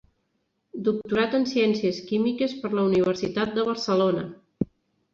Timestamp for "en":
1.41-1.45